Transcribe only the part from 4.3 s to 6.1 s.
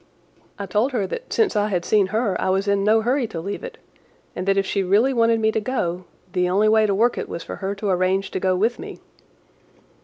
and that if she really wanted me to go,